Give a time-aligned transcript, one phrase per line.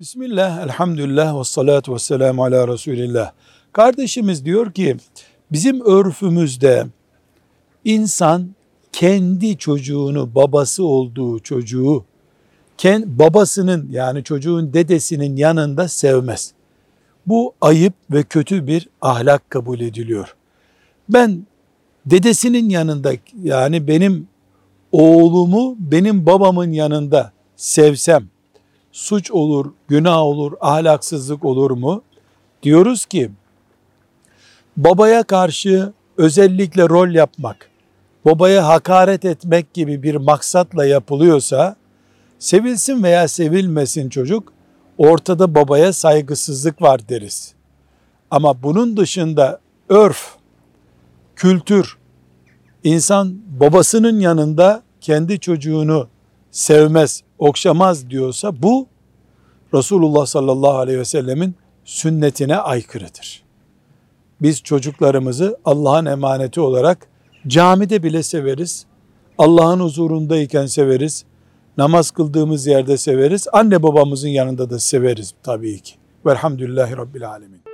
[0.00, 3.32] Bismillah, elhamdülillah ve salatu ve selamu ala Resulillah.
[3.72, 4.96] Kardeşimiz diyor ki,
[5.52, 6.86] bizim örfümüzde
[7.84, 8.48] insan
[8.92, 12.04] kendi çocuğunu, babası olduğu çocuğu,
[13.06, 16.52] babasının yani çocuğun dedesinin yanında sevmez.
[17.26, 20.34] Bu ayıp ve kötü bir ahlak kabul ediliyor.
[21.08, 21.46] Ben
[22.06, 24.28] dedesinin yanında yani benim
[24.92, 28.33] oğlumu benim babamın yanında sevsem
[28.94, 32.02] suç olur, günah olur, ahlaksızlık olur mu?
[32.62, 33.30] Diyoruz ki
[34.76, 37.70] babaya karşı özellikle rol yapmak,
[38.24, 41.76] babaya hakaret etmek gibi bir maksatla yapılıyorsa
[42.38, 44.52] sevilsin veya sevilmesin çocuk
[44.98, 47.54] ortada babaya saygısızlık var deriz.
[48.30, 50.34] Ama bunun dışında örf,
[51.36, 51.96] kültür,
[52.84, 56.08] insan babasının yanında kendi çocuğunu
[56.50, 58.86] sevmez, okşamaz diyorsa bu
[59.74, 61.54] Resulullah sallallahu aleyhi ve sellemin
[61.84, 63.42] sünnetine aykırıdır.
[64.42, 67.06] Biz çocuklarımızı Allah'ın emaneti olarak
[67.46, 68.86] camide bile severiz.
[69.38, 71.24] Allah'ın huzurundayken severiz.
[71.76, 73.46] Namaz kıldığımız yerde severiz.
[73.52, 75.94] Anne babamızın yanında da severiz tabii ki.
[76.26, 77.73] Velhamdülillahi Rabbil Alemin.